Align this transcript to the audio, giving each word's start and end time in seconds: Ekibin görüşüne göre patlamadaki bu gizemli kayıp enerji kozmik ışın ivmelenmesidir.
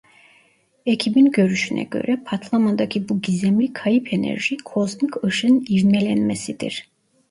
Ekibin 0.85 1.25
görüşüne 1.31 1.83
göre 1.83 2.17
patlamadaki 2.25 3.09
bu 3.09 3.21
gizemli 3.21 3.73
kayıp 3.73 4.13
enerji 4.13 4.57
kozmik 4.57 5.23
ışın 5.23 5.65
ivmelenmesidir. 5.69 6.89